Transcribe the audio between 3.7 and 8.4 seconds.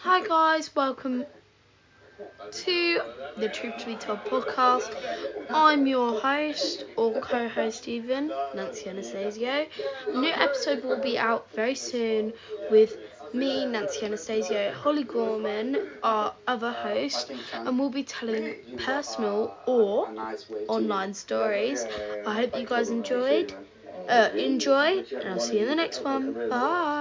to Be Told podcast. I'm your host or co-host even,